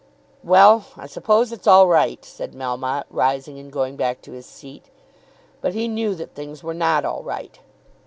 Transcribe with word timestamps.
"Well; 0.43 0.85
I 0.97 1.05
suppose 1.05 1.51
it's 1.51 1.67
all 1.67 1.87
right," 1.87 2.25
said 2.25 2.53
Melmotte, 2.53 3.05
rising 3.11 3.59
and 3.59 3.71
going 3.71 3.97
back 3.97 4.19
to 4.23 4.31
his 4.31 4.47
seat. 4.47 4.85
But 5.61 5.75
he 5.75 5.87
knew 5.87 6.15
that 6.15 6.33
things 6.33 6.63
were 6.63 6.73
not 6.73 7.05
all 7.05 7.21
right. 7.21 7.59